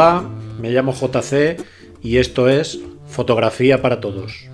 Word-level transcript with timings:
Hola, 0.00 0.22
me 0.60 0.70
llamo 0.70 0.92
JC 0.92 1.60
y 2.00 2.18
esto 2.18 2.48
es 2.48 2.78
Fotografía 3.08 3.82
para 3.82 4.00
Todos. 4.00 4.46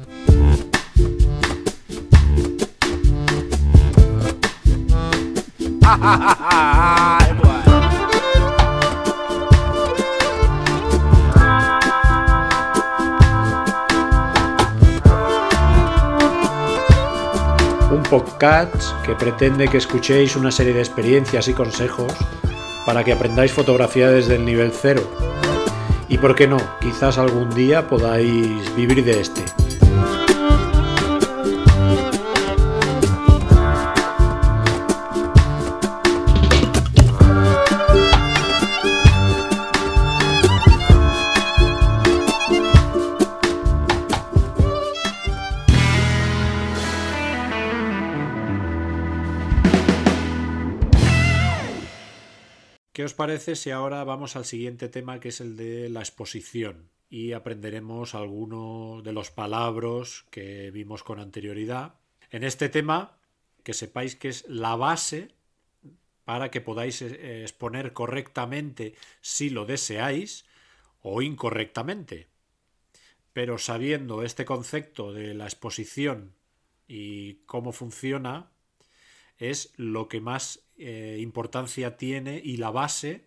Un 17.90 18.02
podcast 18.08 18.74
que 19.04 19.14
pretende 19.14 19.68
que 19.68 19.76
escuchéis 19.76 20.36
una 20.36 20.50
serie 20.50 20.72
de 20.72 20.80
experiencias 20.80 21.48
y 21.48 21.52
consejos 21.52 22.14
para 22.84 23.04
que 23.04 23.12
aprendáis 23.12 23.52
fotografía 23.52 24.10
desde 24.10 24.36
el 24.36 24.44
nivel 24.44 24.72
cero. 24.72 25.02
Y 26.08 26.18
por 26.18 26.34
qué 26.34 26.46
no, 26.46 26.58
quizás 26.80 27.18
algún 27.18 27.50
día 27.50 27.88
podáis 27.88 28.74
vivir 28.76 29.04
de 29.04 29.20
este. 29.20 29.63
Parece 53.24 53.56
si 53.56 53.70
ahora 53.70 54.04
vamos 54.04 54.36
al 54.36 54.44
siguiente 54.44 54.90
tema 54.90 55.18
que 55.18 55.30
es 55.30 55.40
el 55.40 55.56
de 55.56 55.88
la 55.88 56.00
exposición 56.00 56.90
y 57.08 57.32
aprenderemos 57.32 58.14
algunos 58.14 59.02
de 59.02 59.14
los 59.14 59.30
palabras 59.30 60.26
que 60.30 60.70
vimos 60.70 61.02
con 61.02 61.18
anterioridad? 61.18 61.94
En 62.28 62.44
este 62.44 62.68
tema, 62.68 63.16
que 63.62 63.72
sepáis 63.72 64.14
que 64.14 64.28
es 64.28 64.46
la 64.46 64.76
base 64.76 65.30
para 66.26 66.50
que 66.50 66.60
podáis 66.60 67.00
eh, 67.00 67.40
exponer 67.40 67.94
correctamente 67.94 68.94
si 69.22 69.48
lo 69.48 69.64
deseáis 69.64 70.44
o 71.00 71.22
incorrectamente. 71.22 72.28
Pero 73.32 73.56
sabiendo 73.56 74.22
este 74.22 74.44
concepto 74.44 75.14
de 75.14 75.32
la 75.32 75.44
exposición 75.44 76.34
y 76.86 77.36
cómo 77.46 77.72
funciona, 77.72 78.50
es 79.38 79.72
lo 79.78 80.08
que 80.08 80.20
más 80.20 80.63
eh, 80.78 81.18
importancia 81.20 81.96
tiene 81.96 82.40
y 82.42 82.56
la 82.56 82.70
base 82.70 83.26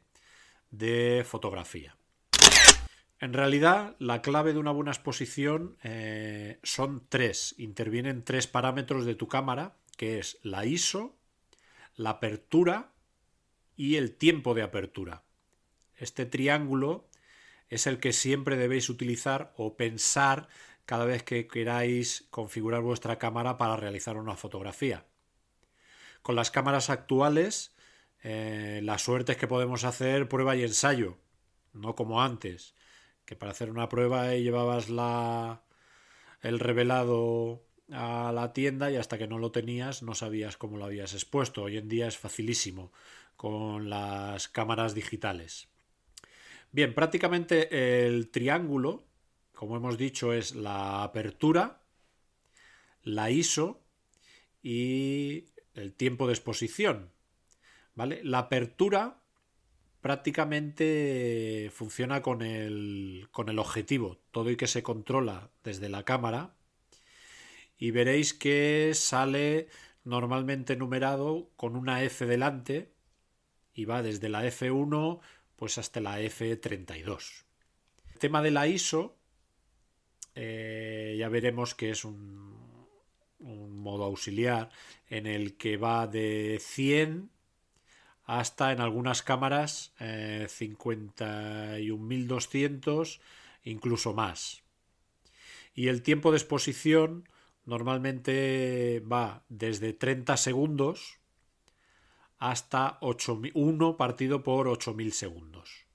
de 0.72 1.26
fotografía. 1.26 1.96
En 3.20 3.34
realidad, 3.34 3.96
la 3.98 4.22
clave 4.22 4.54
de 4.54 4.60
una 4.60 4.72
buena 4.72 4.92
exposición 4.92 5.78
eh, 5.84 6.60
son 6.64 7.04
tres. 7.10 7.56
Intervienen 7.58 8.24
tres 8.24 8.46
parámetros 8.46 9.06
de 9.06 9.16
tu 9.16 9.28
cámara, 9.28 9.76
que 9.98 10.20
es 10.20 10.38
la 10.44 10.66
ISO, 10.66 11.16
la 11.96 12.12
apertura 12.12 12.92
y 13.76 13.96
el 13.96 14.16
tiempo 14.16 14.54
de 14.54 14.62
apertura. 14.62 15.24
Este 15.96 16.26
triángulo 16.26 17.10
es 17.70 17.88
el 17.88 18.00
que 18.00 18.14
siempre 18.14 18.56
debéis 18.56 18.90
utilizar 18.90 19.54
o 19.58 19.76
pensar 19.76 20.48
cada 20.86 21.06
vez 21.06 21.24
que 21.24 21.48
queráis 21.48 22.28
configurar 22.30 22.82
vuestra 22.82 23.18
cámara 23.18 23.58
para 23.58 23.78
realizar 23.78 24.16
una 24.16 24.36
fotografía. 24.36 25.06
Con 26.28 26.36
las 26.36 26.52
cámaras 26.52 26.90
actuales, 26.90 27.74
eh, 28.22 28.82
la 28.84 28.98
suerte 28.98 29.32
es 29.32 29.38
que 29.38 29.48
podemos 29.48 29.86
hacer 29.86 30.28
prueba 30.28 30.58
y 30.58 30.64
ensayo, 30.64 31.16
no 31.72 31.96
como 31.96 32.22
antes, 32.22 32.76
que 33.24 33.38
para 33.38 33.54
hacer 33.54 33.70
una 33.72 33.88
prueba 33.88 34.34
llevabas 34.34 34.88
el 36.42 36.60
revelado 36.60 37.64
a 37.94 38.34
la 38.34 38.52
tienda 38.52 38.92
y 38.92 38.98
hasta 38.98 39.18
que 39.18 39.30
no 39.30 39.40
lo 39.40 39.54
tenías 39.54 40.04
no 40.04 40.16
sabías 40.16 40.58
cómo 40.58 40.76
lo 40.76 40.84
habías 40.84 41.14
expuesto. 41.14 41.64
Hoy 41.64 41.78
en 41.78 41.88
día 41.88 42.10
es 42.10 42.18
facilísimo 42.18 42.92
con 43.38 43.90
las 43.90 44.50
cámaras 44.50 44.94
digitales. 44.94 45.70
Bien, 46.74 46.94
prácticamente 46.94 48.06
el 48.06 48.32
triángulo, 48.32 49.06
como 49.54 49.78
hemos 49.78 49.98
dicho, 49.98 50.34
es 50.34 50.56
la 50.56 51.04
apertura, 51.04 51.84
la 53.04 53.32
ISO 53.32 53.80
y 54.62 55.46
el 55.78 55.94
tiempo 55.94 56.28
de 56.28 56.34
exposición. 56.34 57.12
¿Vale? 57.96 58.22
La 58.24 58.40
apertura 58.40 59.22
prácticamente 60.02 61.72
funciona 61.74 62.22
con 62.22 62.42
el, 62.42 63.28
con 63.32 63.50
el 63.50 63.60
objetivo, 63.60 64.20
todo 64.32 64.52
y 64.52 64.56
que 64.56 64.68
se 64.68 64.84
controla 64.84 65.50
desde 65.64 65.90
la 65.90 66.04
cámara. 66.04 66.56
Y 67.78 67.92
veréis 67.92 68.34
que 68.34 68.92
sale 68.94 69.68
normalmente 70.04 70.76
numerado 70.76 71.50
con 71.56 71.76
una 71.76 72.04
F 72.04 72.26
delante 72.26 72.94
y 73.74 73.86
va 73.86 74.02
desde 74.02 74.30
la 74.30 74.46
F1 74.46 75.20
pues 75.56 75.78
hasta 75.78 76.00
la 76.00 76.22
F32. 76.22 77.46
El 78.14 78.20
tema 78.20 78.42
de 78.42 78.52
la 78.52 78.68
ISO 78.68 79.18
eh, 80.36 81.16
ya 81.20 81.30
veremos 81.30 81.76
que 81.76 81.90
es 81.90 82.06
un, 82.06 82.16
un 82.16 82.47
modo 83.88 84.04
auxiliar 84.04 84.70
en 85.10 85.26
el 85.26 85.56
que 85.56 85.78
va 85.78 86.06
de 86.08 86.60
100 86.60 87.30
hasta 88.26 88.74
en 88.74 88.82
algunas 88.82 89.24
cámaras 89.24 89.94
eh, 90.00 90.48
51.200 90.50 93.22
incluso 93.64 94.14
más. 94.14 94.64
Y 95.74 95.88
el 95.88 96.02
tiempo 96.02 96.32
de 96.32 96.38
exposición 96.38 97.30
normalmente 97.66 99.02
va 99.12 99.44
desde 99.50 99.94
30 99.94 100.38
segundos 100.38 101.20
hasta 102.38 103.00
1 103.02 103.98
partido 103.98 104.44
por 104.44 104.68
8.000 104.68 105.12
segundos. 105.12 105.86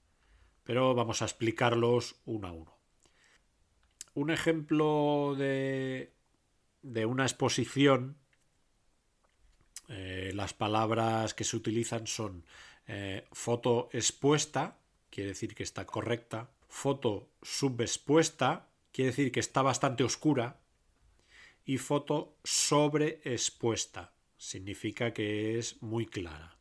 Pero 0.63 0.95
vamos 0.95 1.21
a 1.21 1.25
explicarlos 1.25 2.15
uno 2.25 2.47
a 2.47 2.51
uno. 2.51 2.77
Un 4.13 4.29
ejemplo 4.29 5.35
de 5.37 6.11
de 6.83 7.05
una 7.05 7.23
exposición, 7.23 8.17
eh, 9.89 10.31
las 10.33 10.53
palabras 10.53 11.33
que 11.33 11.43
se 11.43 11.55
utilizan 11.55 12.07
son 12.07 12.45
eh, 12.87 13.25
foto 13.31 13.89
expuesta, 13.91 14.77
quiere 15.09 15.29
decir 15.29 15.55
que 15.55 15.63
está 15.63 15.85
correcta, 15.85 16.51
foto 16.67 17.29
subexpuesta, 17.41 18.67
quiere 18.91 19.11
decir 19.11 19.31
que 19.31 19.39
está 19.39 19.61
bastante 19.61 20.03
oscura, 20.03 20.59
y 21.65 21.77
foto 21.77 22.35
sobreexpuesta, 22.43 24.13
significa 24.37 25.13
que 25.13 25.57
es 25.57 25.81
muy 25.81 26.05
clara. 26.05 26.55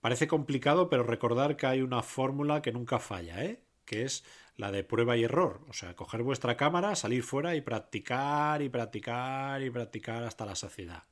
Parece 0.00 0.28
complicado, 0.28 0.88
pero 0.88 1.02
recordar 1.02 1.56
que 1.56 1.66
hay 1.66 1.82
una 1.82 2.02
fórmula 2.02 2.62
que 2.62 2.72
nunca 2.72 2.98
falla, 2.98 3.44
¿eh? 3.44 3.62
que 3.84 4.02
es 4.04 4.24
la 4.56 4.70
de 4.70 4.84
prueba 4.84 5.16
y 5.16 5.24
error. 5.24 5.64
O 5.68 5.72
sea, 5.72 5.96
coger 5.96 6.22
vuestra 6.22 6.56
cámara, 6.56 6.94
salir 6.94 7.22
fuera 7.22 7.56
y 7.56 7.60
practicar 7.60 8.62
y 8.62 8.68
practicar 8.68 9.62
y 9.62 9.70
practicar 9.70 10.22
hasta 10.24 10.46
la 10.46 10.54
saciedad. 10.54 11.04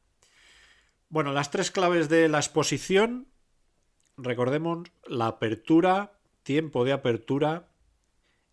Bueno, 1.08 1.32
las 1.32 1.50
tres 1.50 1.70
claves 1.70 2.08
de 2.08 2.28
la 2.28 2.38
exposición, 2.38 3.28
recordemos 4.16 4.90
la 5.06 5.28
apertura, 5.28 6.12
tiempo 6.42 6.84
de 6.84 6.92
apertura 6.92 7.68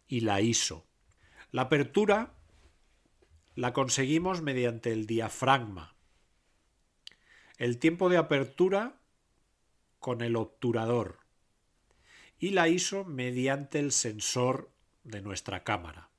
y 0.08 0.22
la 0.22 0.42
ISO. 0.42 0.86
La 1.52 1.64
apertura 1.64 2.34
la 3.56 3.74
conseguimos 3.74 4.42
mediante 4.42 4.92
el 4.92 5.06
diafragma. 5.06 5.96
El 7.58 7.80
tiempo 7.80 8.10
de 8.10 8.18
apertura 8.18 9.00
con 10.00 10.22
el 10.22 10.36
obturador 10.36 11.20
y 12.38 12.52
la 12.52 12.68
ISO 12.68 13.06
mediante 13.06 13.80
el 13.80 13.92
sensor 13.92 14.70
de 15.06 15.22
nuestra 15.22 15.64
cámara. 15.64 16.10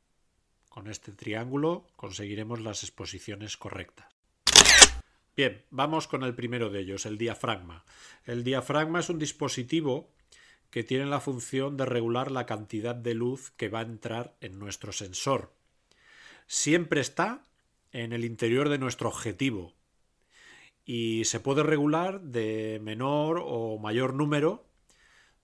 Con 0.70 0.88
este 0.88 1.12
triángulo 1.12 1.86
conseguiremos 1.96 2.60
las 2.60 2.82
exposiciones 2.82 3.56
correctas. 3.56 4.06
Bien, 5.36 5.62
vamos 5.70 6.08
con 6.08 6.22
el 6.22 6.34
primero 6.34 6.70
de 6.70 6.80
ellos, 6.80 7.04
el 7.04 7.18
diafragma. 7.18 7.84
El 8.24 8.42
diafragma 8.42 9.00
es 9.00 9.10
un 9.10 9.18
dispositivo 9.18 10.08
que 10.70 10.82
tiene 10.82 11.06
la 11.06 11.20
función 11.20 11.76
de 11.76 11.84
regular 11.84 12.30
la 12.30 12.46
cantidad 12.46 12.94
de 12.94 13.14
luz 13.14 13.50
que 13.56 13.68
va 13.68 13.80
a 13.80 13.82
entrar 13.82 14.34
en 14.40 14.58
nuestro 14.58 14.92
sensor. 14.92 15.52
Siempre 16.46 17.00
está 17.00 17.42
en 17.92 18.12
el 18.12 18.24
interior 18.24 18.68
de 18.68 18.78
nuestro 18.78 19.08
objetivo 19.08 19.74
y 20.84 21.24
se 21.24 21.40
puede 21.40 21.62
regular 21.62 22.20
de 22.20 22.80
menor 22.82 23.42
o 23.44 23.78
mayor 23.78 24.14
número 24.14 24.64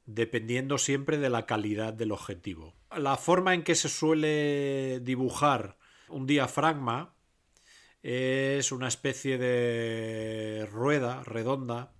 dependiendo 0.06 0.78
siempre 0.78 1.18
de 1.18 1.30
la 1.30 1.46
calidad 1.46 1.92
del 1.92 2.12
objetivo. 2.12 2.74
La 2.96 3.16
forma 3.16 3.54
en 3.54 3.62
que 3.62 3.74
se 3.74 3.88
suele 3.88 5.00
dibujar 5.00 5.76
un 6.08 6.26
diafragma 6.26 7.14
es 8.02 8.72
una 8.72 8.88
especie 8.88 9.38
de 9.38 10.66
rueda 10.70 11.22
redonda 11.24 11.92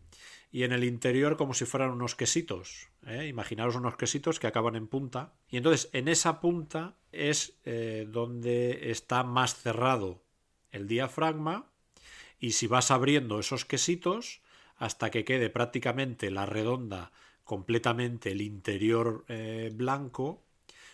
y 0.51 0.65
en 0.65 0.73
el 0.73 0.85
interior 0.85 1.37
como 1.37 1.55
si 1.55 1.65
fueran 1.65 1.91
unos 1.91 2.15
quesitos. 2.15 2.89
¿eh? 3.07 3.33
Unos 3.75 3.97
quesitos 3.97 4.39
que 4.39 4.47
acaban 4.47 4.77
en 4.77 4.87
punta. 4.87 5.33
Y 5.49 5.57
entonces 5.57 5.89
en 5.93 6.09
esa 6.09 6.41
punta 6.41 6.97
es 7.11 7.59
eh, 7.65 8.07
donde 8.09 8.91
está 8.91 9.23
más 9.23 9.55
cerrado 9.55 10.23
el 10.71 10.87
diafragma 10.87 11.71
y 12.39 12.53
si 12.53 12.67
vas 12.67 12.91
abriendo 12.91 13.39
esos 13.39 13.65
quesitos 13.65 14.43
hasta 14.77 15.11
que 15.11 15.25
quede 15.25 15.49
prácticamente 15.49 16.31
la 16.31 16.45
redonda 16.45 17.13
completamente 17.45 18.33
el 18.33 18.41
interior 18.41 19.25
eh, 19.29 19.71
blanco, 19.73 20.43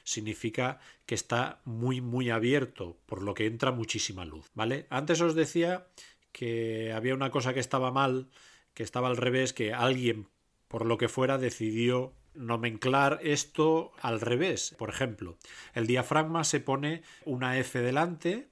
significa 0.08 0.80
que 1.06 1.14
está 1.14 1.60
muy 1.64 2.00
muy 2.00 2.30
abierto, 2.30 2.98
por 3.06 3.22
lo 3.22 3.34
que 3.34 3.46
entra 3.46 3.72
muchísima 3.72 4.24
luz, 4.24 4.50
¿vale? 4.54 4.86
Antes 4.90 5.20
os 5.20 5.34
decía 5.34 5.86
que 6.32 6.92
había 6.92 7.14
una 7.14 7.30
cosa 7.30 7.52
que 7.52 7.60
estaba 7.60 7.92
mal, 7.92 8.30
que 8.74 8.82
estaba 8.82 9.08
al 9.08 9.16
revés, 9.16 9.52
que 9.52 9.74
alguien, 9.74 10.28
por 10.68 10.86
lo 10.86 10.98
que 10.98 11.08
fuera, 11.08 11.38
decidió 11.38 12.14
nomenclar 12.34 13.18
esto 13.22 13.92
al 14.00 14.20
revés. 14.20 14.74
Por 14.78 14.90
ejemplo, 14.90 15.36
el 15.74 15.86
diafragma 15.86 16.44
se 16.44 16.60
pone 16.60 17.02
una 17.24 17.58
F 17.58 17.80
delante, 17.80 18.48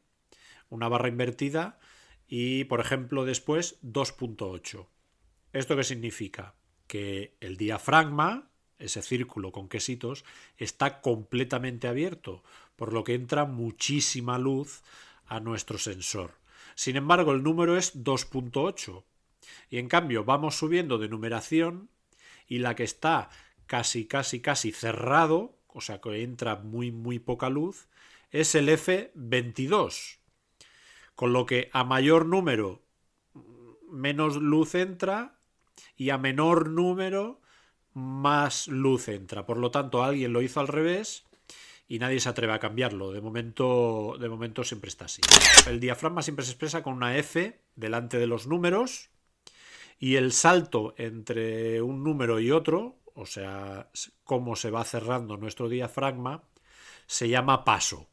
una 0.68 0.88
barra 0.88 1.08
invertida, 1.08 1.78
y 2.26 2.64
por 2.64 2.80
ejemplo 2.80 3.24
después 3.24 3.80
2.8. 3.82 4.88
¿Esto 5.52 5.76
qué 5.76 5.84
significa? 5.84 6.54
Que 6.86 7.36
el 7.40 7.56
diafragma, 7.56 8.50
ese 8.78 9.02
círculo 9.02 9.52
con 9.52 9.68
quesitos, 9.68 10.24
está 10.58 11.00
completamente 11.00 11.88
abierto, 11.88 12.42
por 12.76 12.92
lo 12.92 13.04
que 13.04 13.14
entra 13.14 13.44
muchísima 13.44 14.38
luz 14.38 14.82
a 15.26 15.40
nuestro 15.40 15.78
sensor. 15.78 16.34
Sin 16.74 16.96
embargo, 16.96 17.32
el 17.32 17.42
número 17.42 17.76
es 17.76 18.04
2.8. 18.04 19.02
Y 19.70 19.78
en 19.78 19.88
cambio 19.88 20.24
vamos 20.24 20.56
subiendo 20.56 20.98
de 20.98 21.08
numeración 21.08 21.88
y 22.46 22.58
la 22.58 22.74
que 22.74 22.84
está 22.84 23.30
casi, 23.66 24.06
casi, 24.06 24.40
casi 24.40 24.72
cerrado, 24.72 25.56
o 25.68 25.80
sea 25.80 26.00
que 26.00 26.22
entra 26.22 26.56
muy, 26.56 26.92
muy 26.92 27.18
poca 27.18 27.48
luz, 27.48 27.88
es 28.30 28.54
el 28.54 28.68
F22. 28.68 30.18
Con 31.14 31.32
lo 31.32 31.46
que 31.46 31.70
a 31.72 31.84
mayor 31.84 32.26
número 32.26 32.82
menos 33.90 34.36
luz 34.36 34.74
entra 34.74 35.38
y 35.96 36.10
a 36.10 36.18
menor 36.18 36.68
número 36.68 37.40
más 37.96 38.68
luz 38.68 39.08
entra. 39.08 39.46
Por 39.46 39.56
lo 39.56 39.70
tanto, 39.70 40.04
alguien 40.04 40.34
lo 40.34 40.42
hizo 40.42 40.60
al 40.60 40.68
revés 40.68 41.24
y 41.88 41.98
nadie 41.98 42.20
se 42.20 42.28
atreve 42.28 42.52
a 42.52 42.58
cambiarlo. 42.58 43.10
De 43.10 43.22
momento, 43.22 44.16
de 44.20 44.28
momento 44.28 44.64
siempre 44.64 44.88
está 44.88 45.06
así. 45.06 45.22
El 45.66 45.80
diafragma 45.80 46.20
siempre 46.20 46.44
se 46.44 46.50
expresa 46.50 46.82
con 46.82 46.92
una 46.92 47.16
F 47.16 47.58
delante 47.74 48.18
de 48.18 48.26
los 48.26 48.46
números 48.46 49.08
y 49.98 50.16
el 50.16 50.32
salto 50.32 50.94
entre 50.98 51.80
un 51.80 52.04
número 52.04 52.38
y 52.38 52.50
otro, 52.50 52.98
o 53.14 53.24
sea, 53.24 53.88
cómo 54.24 54.56
se 54.56 54.70
va 54.70 54.84
cerrando 54.84 55.38
nuestro 55.38 55.70
diafragma, 55.70 56.42
se 57.06 57.30
llama 57.30 57.64
paso. 57.64 58.08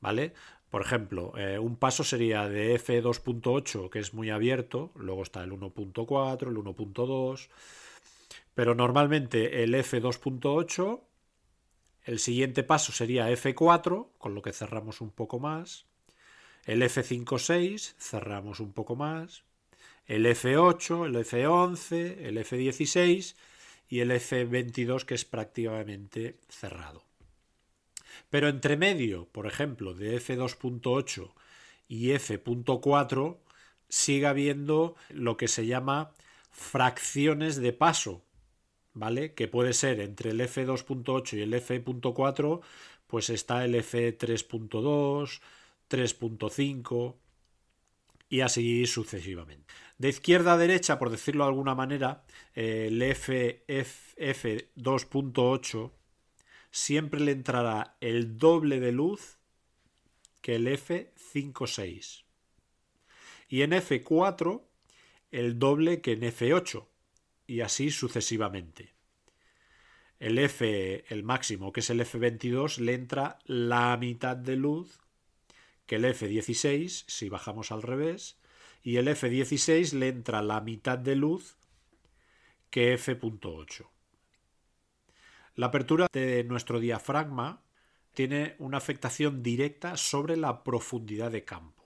¿Vale? 0.00 0.34
Por 0.70 0.82
ejemplo, 0.82 1.32
eh, 1.36 1.58
un 1.58 1.76
paso 1.76 2.04
sería 2.04 2.48
de 2.48 2.78
F2.8, 2.78 3.90
que 3.90 3.98
es 3.98 4.14
muy 4.14 4.30
abierto, 4.30 4.92
luego 4.94 5.24
está 5.24 5.42
el 5.42 5.50
1.4, 5.50 6.48
el 6.48 6.56
1.2, 6.56 7.48
pero 8.54 8.74
normalmente 8.74 9.62
el 9.62 9.74
F2.8 9.74 11.00
el 12.04 12.18
siguiente 12.18 12.62
paso 12.62 12.92
sería 12.92 13.30
F4, 13.30 14.08
con 14.18 14.34
lo 14.34 14.42
que 14.42 14.52
cerramos 14.52 15.00
un 15.00 15.10
poco 15.10 15.38
más. 15.38 15.86
El 16.66 16.82
F5-6, 16.82 17.94
cerramos 17.98 18.60
un 18.60 18.74
poco 18.74 18.94
más. 18.94 19.44
El 20.06 20.26
F8, 20.26 21.06
el 21.06 21.16
F11, 21.16 22.18
el 22.18 22.36
F16 22.36 23.36
y 23.88 24.00
el 24.00 24.10
F22 24.10 25.04
que 25.04 25.14
es 25.14 25.24
prácticamente 25.24 26.36
cerrado. 26.48 27.04
Pero 28.28 28.48
entre 28.48 28.76
medio, 28.76 29.26
por 29.32 29.46
ejemplo, 29.46 29.94
de 29.94 30.20
F2.8 30.20 31.32
y 31.88 32.10
F.4 32.10 33.38
sigue 33.88 34.26
habiendo 34.26 34.94
lo 35.08 35.38
que 35.38 35.48
se 35.48 35.66
llama 35.66 36.12
fracciones 36.50 37.56
de 37.56 37.72
paso, 37.72 38.23
¿vale? 38.94 39.34
Que 39.34 39.48
puede 39.48 39.74
ser 39.74 40.00
entre 40.00 40.30
el 40.30 40.40
F2.8 40.40 41.38
y 41.38 41.42
el 41.42 41.52
F.4, 41.54 42.60
pues 43.06 43.30
está 43.30 43.64
el 43.64 43.74
F3.2, 43.74 45.40
3.5 45.90 47.14
y 48.28 48.40
así 48.40 48.86
sucesivamente. 48.86 49.72
De 49.98 50.08
izquierda 50.08 50.54
a 50.54 50.58
derecha, 50.58 50.98
por 50.98 51.10
decirlo 51.10 51.44
de 51.44 51.50
alguna 51.50 51.74
manera, 51.74 52.24
el 52.54 53.02
F2.8 53.02 55.90
siempre 56.70 57.20
le 57.20 57.32
entrará 57.32 57.98
el 58.00 58.38
doble 58.38 58.80
de 58.80 58.92
luz 58.92 59.36
que 60.40 60.54
el 60.56 60.66
F5.6. 60.66 62.24
Y 63.48 63.60
en 63.62 63.72
F4 63.72 64.62
el 65.30 65.58
doble 65.58 66.00
que 66.00 66.12
en 66.12 66.22
F8 66.22 66.86
y 67.46 67.60
así 67.60 67.90
sucesivamente. 67.90 68.94
El 70.18 70.38
F, 70.38 71.04
el 71.08 71.22
máximo, 71.22 71.72
que 71.72 71.80
es 71.80 71.90
el 71.90 72.00
F22, 72.00 72.78
le 72.78 72.94
entra 72.94 73.38
la 73.44 73.96
mitad 73.96 74.36
de 74.36 74.56
luz 74.56 74.98
que 75.86 75.96
el 75.96 76.04
F16, 76.04 77.04
si 77.06 77.28
bajamos 77.28 77.72
al 77.72 77.82
revés, 77.82 78.38
y 78.82 78.96
el 78.96 79.08
F16 79.08 79.92
le 79.92 80.08
entra 80.08 80.42
la 80.42 80.60
mitad 80.60 80.98
de 80.98 81.16
luz 81.16 81.56
que 82.70 82.94
F.8. 82.94 83.86
La 85.56 85.66
apertura 85.66 86.06
de 86.12 86.44
nuestro 86.44 86.80
diafragma 86.80 87.62
tiene 88.14 88.56
una 88.58 88.78
afectación 88.78 89.42
directa 89.42 89.96
sobre 89.96 90.36
la 90.36 90.64
profundidad 90.64 91.30
de 91.30 91.44
campo. 91.44 91.84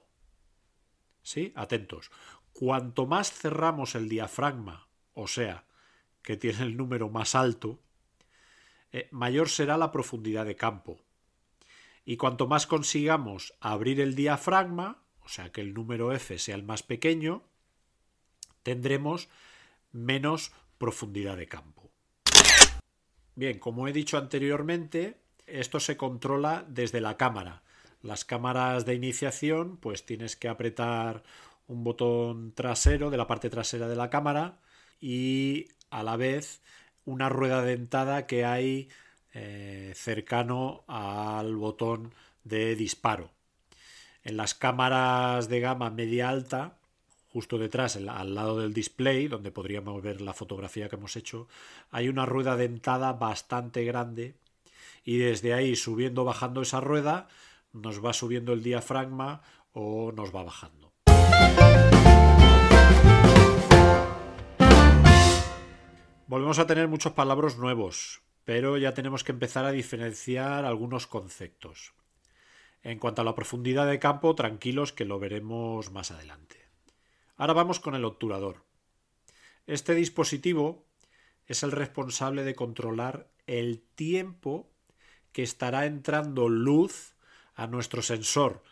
¿Sí? 1.22 1.52
Atentos. 1.56 2.10
Cuanto 2.52 3.06
más 3.06 3.32
cerramos 3.32 3.94
el 3.94 4.08
diafragma 4.08 4.87
o 5.18 5.26
sea, 5.26 5.64
que 6.22 6.36
tiene 6.36 6.62
el 6.62 6.76
número 6.76 7.08
más 7.08 7.34
alto, 7.34 7.80
eh, 8.92 9.08
mayor 9.10 9.48
será 9.48 9.76
la 9.76 9.90
profundidad 9.90 10.46
de 10.46 10.54
campo. 10.54 11.00
Y 12.04 12.16
cuanto 12.16 12.46
más 12.46 12.68
consigamos 12.68 13.52
abrir 13.58 14.00
el 14.00 14.14
diafragma, 14.14 15.02
o 15.24 15.28
sea, 15.28 15.50
que 15.50 15.60
el 15.60 15.74
número 15.74 16.12
F 16.12 16.38
sea 16.38 16.54
el 16.54 16.62
más 16.62 16.84
pequeño, 16.84 17.42
tendremos 18.62 19.28
menos 19.90 20.52
profundidad 20.78 21.36
de 21.36 21.48
campo. 21.48 21.90
Bien, 23.34 23.58
como 23.58 23.88
he 23.88 23.92
dicho 23.92 24.18
anteriormente, 24.18 25.18
esto 25.46 25.80
se 25.80 25.96
controla 25.96 26.64
desde 26.68 27.00
la 27.00 27.16
cámara. 27.16 27.64
Las 28.02 28.24
cámaras 28.24 28.86
de 28.86 28.94
iniciación, 28.94 29.78
pues 29.78 30.06
tienes 30.06 30.36
que 30.36 30.48
apretar 30.48 31.24
un 31.66 31.82
botón 31.82 32.52
trasero 32.52 33.10
de 33.10 33.16
la 33.16 33.26
parte 33.26 33.50
trasera 33.50 33.88
de 33.88 33.96
la 33.96 34.10
cámara 34.10 34.60
y 35.00 35.68
a 35.90 36.02
la 36.02 36.16
vez 36.16 36.60
una 37.04 37.28
rueda 37.28 37.62
dentada 37.62 38.26
que 38.26 38.44
hay 38.44 38.88
eh, 39.32 39.92
cercano 39.94 40.84
al 40.86 41.56
botón 41.56 42.12
de 42.44 42.76
disparo. 42.76 43.30
En 44.22 44.36
las 44.36 44.54
cámaras 44.54 45.48
de 45.48 45.60
gama 45.60 45.90
media 45.90 46.28
alta, 46.28 46.78
justo 47.32 47.58
detrás, 47.58 47.96
al 47.96 48.34
lado 48.34 48.60
del 48.60 48.74
display, 48.74 49.28
donde 49.28 49.50
podríamos 49.50 50.02
ver 50.02 50.20
la 50.20 50.34
fotografía 50.34 50.88
que 50.88 50.96
hemos 50.96 51.16
hecho, 51.16 51.48
hay 51.90 52.08
una 52.08 52.26
rueda 52.26 52.56
dentada 52.56 53.12
bastante 53.12 53.84
grande 53.84 54.34
y 55.04 55.18
desde 55.18 55.54
ahí 55.54 55.76
subiendo 55.76 56.24
bajando 56.24 56.62
esa 56.62 56.80
rueda 56.80 57.28
nos 57.72 58.04
va 58.04 58.12
subiendo 58.12 58.52
el 58.52 58.62
diafragma 58.62 59.42
o 59.72 60.12
nos 60.12 60.34
va 60.34 60.42
bajando. 60.42 60.92
Volvemos 66.28 66.58
a 66.58 66.66
tener 66.66 66.88
muchos 66.88 67.14
palabras 67.14 67.56
nuevos, 67.56 68.20
pero 68.44 68.76
ya 68.76 68.92
tenemos 68.92 69.24
que 69.24 69.32
empezar 69.32 69.64
a 69.64 69.72
diferenciar 69.72 70.66
algunos 70.66 71.06
conceptos. 71.06 71.94
En 72.82 72.98
cuanto 72.98 73.22
a 73.22 73.24
la 73.24 73.34
profundidad 73.34 73.86
de 73.86 73.98
campo, 73.98 74.34
tranquilos 74.34 74.92
que 74.92 75.06
lo 75.06 75.18
veremos 75.18 75.90
más 75.90 76.10
adelante. 76.10 76.66
Ahora 77.38 77.54
vamos 77.54 77.80
con 77.80 77.94
el 77.94 78.04
obturador. 78.04 78.62
Este 79.66 79.94
dispositivo 79.94 80.84
es 81.46 81.62
el 81.62 81.72
responsable 81.72 82.44
de 82.44 82.54
controlar 82.54 83.30
el 83.46 83.80
tiempo 83.94 84.68
que 85.32 85.42
estará 85.42 85.86
entrando 85.86 86.50
luz 86.50 87.14
a 87.54 87.68
nuestro 87.68 88.02
sensor 88.02 88.62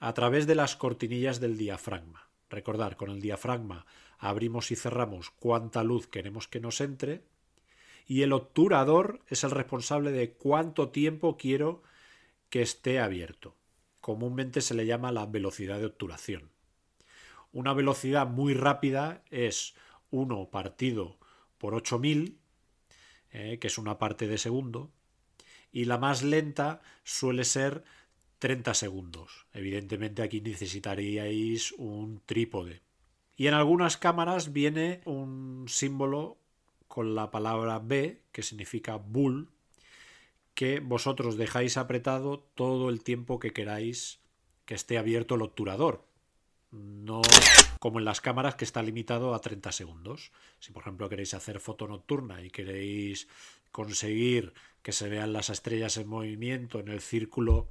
a 0.00 0.14
través 0.14 0.46
de 0.46 0.54
las 0.54 0.74
cortinillas 0.74 1.38
del 1.38 1.58
diafragma. 1.58 2.30
Recordar, 2.48 2.96
con 2.96 3.10
el 3.10 3.20
diafragma 3.20 3.84
abrimos 4.18 4.70
y 4.70 4.76
cerramos 4.76 5.30
cuánta 5.30 5.84
luz 5.84 6.06
queremos 6.06 6.48
que 6.48 6.60
nos 6.60 6.80
entre 6.80 7.22
y 8.08 8.22
el 8.22 8.32
obturador 8.32 9.20
es 9.28 9.44
el 9.44 9.50
responsable 9.50 10.10
de 10.10 10.32
cuánto 10.32 10.88
tiempo 10.88 11.36
quiero 11.36 11.82
que 12.48 12.62
esté 12.62 13.00
abierto. 13.00 13.54
Comúnmente 14.00 14.62
se 14.62 14.74
le 14.74 14.86
llama 14.86 15.12
la 15.12 15.26
velocidad 15.26 15.78
de 15.78 15.86
obturación. 15.86 16.50
Una 17.52 17.74
velocidad 17.74 18.26
muy 18.26 18.54
rápida 18.54 19.22
es 19.30 19.74
1 20.10 20.48
partido 20.50 21.18
por 21.58 21.74
8000, 21.74 22.38
eh, 23.30 23.58
que 23.60 23.66
es 23.66 23.76
una 23.76 23.98
parte 23.98 24.26
de 24.26 24.38
segundo, 24.38 24.90
y 25.70 25.84
la 25.84 25.98
más 25.98 26.22
lenta 26.22 26.80
suele 27.04 27.44
ser 27.44 27.84
30 28.38 28.72
segundos. 28.72 29.46
Evidentemente 29.52 30.22
aquí 30.22 30.40
necesitaríais 30.40 31.72
un 31.72 32.22
trípode. 32.24 32.80
Y 33.38 33.46
en 33.46 33.54
algunas 33.54 33.96
cámaras 33.96 34.52
viene 34.52 35.00
un 35.04 35.66
símbolo 35.68 36.36
con 36.88 37.14
la 37.14 37.30
palabra 37.30 37.78
B, 37.78 38.20
que 38.32 38.42
significa 38.42 38.96
bull, 38.96 39.48
que 40.54 40.80
vosotros 40.80 41.36
dejáis 41.36 41.76
apretado 41.76 42.40
todo 42.56 42.90
el 42.90 43.04
tiempo 43.04 43.38
que 43.38 43.52
queráis 43.52 44.18
que 44.64 44.74
esté 44.74 44.98
abierto 44.98 45.36
el 45.36 45.42
obturador. 45.42 46.04
No 46.72 47.22
como 47.78 48.00
en 48.00 48.04
las 48.04 48.20
cámaras 48.20 48.56
que 48.56 48.64
está 48.64 48.82
limitado 48.82 49.32
a 49.34 49.40
30 49.40 49.70
segundos. 49.70 50.32
Si 50.58 50.72
por 50.72 50.82
ejemplo 50.82 51.08
queréis 51.08 51.32
hacer 51.32 51.60
foto 51.60 51.86
nocturna 51.86 52.42
y 52.42 52.50
queréis 52.50 53.28
conseguir 53.70 54.52
que 54.82 54.90
se 54.90 55.08
vean 55.08 55.32
las 55.32 55.48
estrellas 55.48 55.96
en 55.96 56.08
movimiento 56.08 56.80
en 56.80 56.88
el 56.88 57.00
círculo 57.00 57.68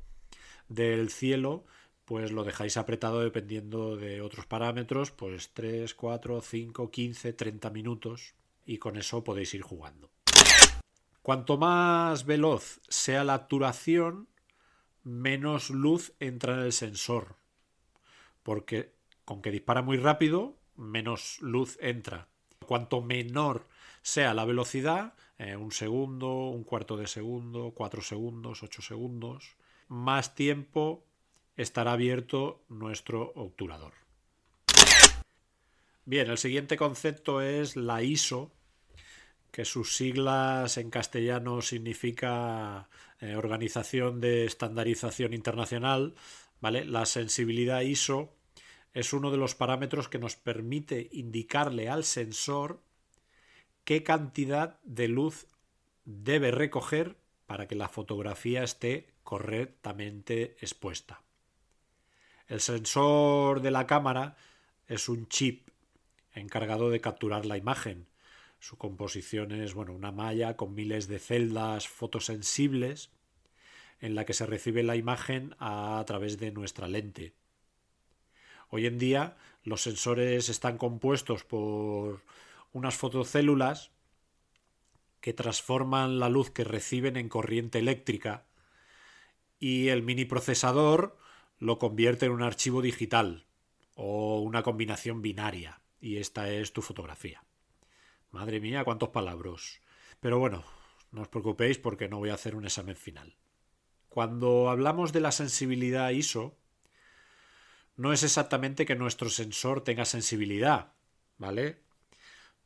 del 0.70 1.10
cielo, 1.10 1.66
pues 2.08 2.32
lo 2.32 2.46
dejáis 2.46 2.78
apretado 2.78 3.20
dependiendo 3.20 3.98
de 3.98 4.22
otros 4.22 4.46
parámetros, 4.46 5.12
pues 5.12 5.52
3, 5.54 5.94
4, 5.94 6.40
5, 6.40 6.90
15, 6.90 7.34
30 7.34 7.70
minutos 7.70 8.34
y 8.66 8.78
con 8.78 8.96
eso 8.96 9.26
podéis 9.26 9.54
ir 9.54 9.62
jugando. 9.62 10.10
Cuanto 11.22 11.58
más 11.58 12.26
veloz 12.26 12.80
sea 12.88 13.26
la 13.26 13.36
obturación, 13.36 14.30
menos 15.04 15.70
luz 15.70 16.14
entra 16.22 16.54
en 16.54 16.62
el 16.62 16.72
sensor. 16.72 17.36
Porque 18.42 18.94
con 19.26 19.42
que 19.42 19.52
dispara 19.52 19.82
muy 19.82 19.98
rápido, 19.98 20.56
menos 20.78 21.42
luz 21.42 21.78
entra. 21.82 22.30
Cuanto 22.66 23.02
menor 23.02 23.68
sea 24.02 24.34
la 24.34 24.46
velocidad, 24.46 25.14
eh, 25.40 25.58
un 25.58 25.74
segundo, 25.74 26.48
un 26.48 26.64
cuarto 26.64 26.96
de 26.96 27.08
segundo, 27.08 27.74
cuatro 27.76 28.02
segundos, 28.02 28.64
ocho 28.64 28.82
segundos, 28.82 29.58
más 29.90 30.36
tiempo 30.36 31.04
estará 31.58 31.94
abierto 31.94 32.64
nuestro 32.70 33.34
obturador. 33.36 33.94
Bien, 36.06 36.30
el 36.30 36.38
siguiente 36.38 36.78
concepto 36.78 37.42
es 37.42 37.76
la 37.76 38.02
ISO, 38.02 38.54
que 39.52 39.66
sus 39.66 39.96
siglas 39.96 40.78
en 40.78 40.90
castellano 40.90 41.62
significa 41.62 42.88
eh, 43.20 43.36
Organización 43.36 44.22
de 44.22 44.46
Estandarización 44.46 45.34
Internacional, 45.34 46.16
¿vale? 46.62 46.86
La 46.86 47.06
sensibilidad 47.06 47.82
ISO 47.82 48.34
es 48.94 49.14
uno 49.14 49.32
de 49.32 49.38
los 49.38 49.56
parámetros 49.56 50.08
que 50.08 50.20
nos 50.20 50.36
permite 50.36 51.10
indicarle 51.12 51.90
al 51.90 52.04
sensor 52.04 52.82
qué 53.84 54.04
cantidad 54.04 54.80
de 54.84 55.08
luz 55.08 55.48
debe 56.06 56.52
recoger 56.52 57.18
para 57.48 57.68
que 57.68 57.76
la 57.76 57.90
fotografía 57.90 58.64
esté 58.64 59.08
correctamente 59.24 60.56
expuesta. 60.62 61.22
El 62.48 62.62
sensor 62.62 63.62
de 63.62 63.72
la 63.72 63.88
cámara 63.88 64.38
es 64.88 65.10
un 65.10 65.28
chip 65.28 65.70
encargado 66.34 66.90
de 66.90 67.02
capturar 67.02 67.46
la 67.46 67.58
imagen 67.58 68.08
su 68.60 68.78
composición 68.78 69.52
es 69.52 69.74
bueno, 69.74 69.94
una 69.94 70.12
malla 70.12 70.58
con 70.58 70.74
miles 70.74 71.08
de 71.08 71.20
celdas 71.20 71.88
fotosensibles 71.88 73.12
en 74.00 74.16
la 74.16 74.26
que 74.26 74.34
se 74.34 74.46
recibe 74.46 74.84
la 74.84 74.96
imagen 74.96 75.56
a, 75.60 76.04
través 76.06 76.40
de 76.40 76.52
nuestra 76.52 76.88
lente. 76.88 77.34
Hoy 78.70 78.86
en 78.86 78.98
día 78.98 79.38
los 79.64 79.82
sensores 79.82 80.50
están 80.50 80.78
compuestos 80.78 81.44
por 81.44 82.24
unas 82.74 82.96
fotocélulas 82.96 83.92
que 85.22 85.34
transforman 85.34 86.20
la 86.20 86.30
luz 86.30 86.52
que 86.52 86.64
reciben 86.64 87.18
en 87.18 87.30
corriente 87.30 87.80
eléctrica 87.80 88.46
y 89.60 89.88
el 89.90 90.04
mini 90.04 90.26
procesador 90.26 91.18
lo 91.60 91.80
convierte 91.80 92.28
en 92.28 92.32
un 92.32 92.44
archivo 92.44 92.82
digital 92.82 93.46
o 93.96 94.40
una 94.42 94.64
combinación 94.64 95.22
binaria 95.22 95.82
y 96.00 96.18
esta 96.18 96.50
es 96.50 96.74
tu 96.74 96.82
fotografía. 96.82 97.44
Madre 98.32 98.60
mía, 98.60 98.84
cuántos 98.84 99.10
palabras. 99.10 99.82
Pero 100.20 100.40
bueno, 100.40 100.64
no 101.12 101.22
os 101.22 101.28
preocupéis 101.28 101.78
porque 101.78 102.08
no 102.08 102.20
voy 102.20 102.30
a 102.30 102.36
hacer 102.36 102.56
un 102.56 102.66
examen 102.66 102.96
final. 102.96 103.36
Cuando 104.10 104.70
hablamos 104.70 105.14
de 105.14 105.22
la 105.22 105.32
sensibilidad 105.32 106.10
ISO, 106.10 106.58
no 107.96 108.14
es 108.14 108.24
exactamente 108.24 108.86
que 108.86 108.96
nuestro 108.96 109.30
sensor 109.30 109.82
tenga 109.82 110.06
sensibilidad, 110.06 110.94
¿vale? 111.38 111.82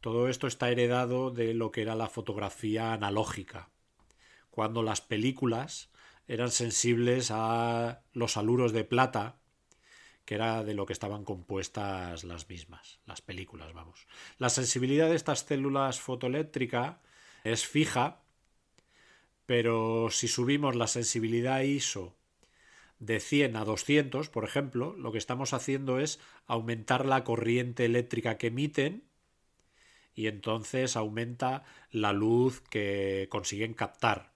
Todo 0.02 0.28
esto 0.28 0.48
está 0.48 0.70
heredado 0.70 1.32
de 1.32 1.54
lo 1.54 1.72
que 1.72 1.84
era 1.84 1.96
la 1.96 2.08
fotografía 2.08 2.94
analógica, 2.94 3.70
cuando 4.50 4.84
las 4.84 5.00
películas 5.00 5.91
eran 6.32 6.50
sensibles 6.50 7.30
a 7.30 8.04
los 8.14 8.38
aluros 8.38 8.72
de 8.72 8.86
plata 8.86 9.36
que 10.24 10.36
era 10.36 10.64
de 10.64 10.74
lo 10.74 10.86
que 10.86 10.94
estaban 10.94 11.26
compuestas 11.26 12.24
las 12.24 12.48
mismas, 12.48 13.02
las 13.06 13.20
películas, 13.20 13.74
vamos. 13.74 14.08
La 14.38 14.48
sensibilidad 14.48 15.10
de 15.10 15.18
estas 15.18 15.40
células 15.40 16.00
fotoeléctricas 16.00 16.96
es 17.44 17.66
fija, 17.66 18.22
pero 19.46 20.10
si 20.10 20.30
subimos 20.30 20.78
la 20.78 20.88
sensibilidad 20.88 21.60
ISO 21.60 22.16
de 23.00 23.20
100 23.20 23.58
a 23.58 23.66
200, 23.66 24.30
por 24.30 24.46
ejemplo, 24.46 24.96
lo 24.96 25.12
que 25.12 25.18
estamos 25.18 25.52
haciendo 25.52 26.00
es 26.00 26.18
aumentar 26.48 27.06
la 27.06 27.26
corriente 27.26 27.84
eléctrica 27.84 28.38
que 28.38 28.48
emiten 28.48 29.04
y 30.16 30.28
entonces 30.28 30.96
aumenta 30.96 31.66
la 31.92 32.14
luz 32.14 32.62
que 32.70 33.28
consiguen 33.30 33.74
captar. 33.74 34.31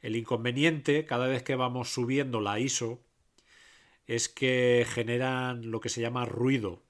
El 0.00 0.16
inconveniente, 0.16 1.04
cada 1.04 1.26
vez 1.26 1.42
que 1.42 1.56
vamos 1.56 1.92
subiendo 1.92 2.40
la 2.40 2.58
ISO, 2.58 3.00
es 4.06 4.28
que 4.28 4.86
generan 4.88 5.70
lo 5.70 5.80
que 5.80 5.88
se 5.88 6.00
llama 6.00 6.24
ruido, 6.24 6.82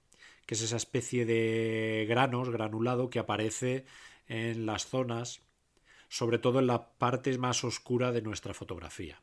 que 0.46 0.54
es 0.54 0.62
esa 0.62 0.76
especie 0.76 1.26
de 1.26 2.06
granos, 2.08 2.50
granulado, 2.50 3.10
que 3.10 3.18
aparece 3.18 3.84
en 4.26 4.64
las 4.64 4.86
zonas, 4.86 5.42
sobre 6.08 6.38
todo 6.38 6.60
en 6.60 6.66
la 6.66 6.92
parte 6.92 7.36
más 7.38 7.62
oscura 7.64 8.12
de 8.12 8.22
nuestra 8.22 8.54
fotografía. 8.54 9.20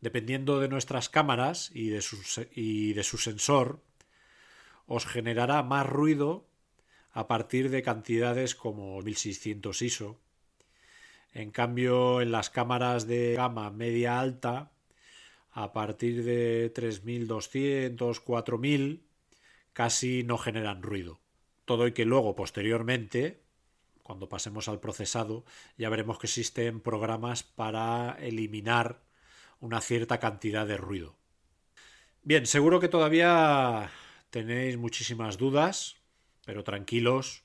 Dependiendo 0.00 0.58
de 0.58 0.68
nuestras 0.68 1.08
cámaras 1.08 1.70
y 1.72 1.90
de 1.90 2.02
su, 2.02 2.18
y 2.52 2.92
de 2.94 3.04
su 3.04 3.18
sensor, 3.18 3.80
os 4.86 5.06
generará 5.06 5.62
más 5.62 5.86
ruido 5.86 6.48
a 7.12 7.28
partir 7.28 7.70
de 7.70 7.82
cantidades 7.82 8.54
como 8.54 9.00
1600 9.02 9.82
ISO. 9.82 10.18
En 11.32 11.50
cambio, 11.50 12.20
en 12.20 12.32
las 12.32 12.50
cámaras 12.50 13.06
de 13.06 13.34
gama 13.34 13.70
media 13.70 14.20
alta 14.20 14.72
a 15.50 15.72
partir 15.72 16.24
de 16.24 16.70
3200, 16.70 18.20
4000, 18.20 19.02
casi 19.72 20.24
no 20.24 20.38
generan 20.38 20.82
ruido. 20.82 21.20
Todo 21.64 21.86
y 21.86 21.92
que 21.92 22.04
luego, 22.04 22.34
posteriormente, 22.34 23.42
cuando 24.02 24.28
pasemos 24.28 24.68
al 24.68 24.80
procesado, 24.80 25.44
ya 25.78 25.88
veremos 25.88 26.18
que 26.18 26.26
existen 26.26 26.80
programas 26.80 27.42
para 27.42 28.16
eliminar 28.20 29.02
una 29.60 29.80
cierta 29.80 30.18
cantidad 30.18 30.66
de 30.66 30.76
ruido. 30.76 31.16
Bien, 32.22 32.46
seguro 32.46 32.80
que 32.80 32.88
todavía 32.88 33.90
tenéis 34.30 34.76
muchísimas 34.76 35.38
dudas, 35.38 35.96
pero 36.44 36.64
tranquilos, 36.64 37.44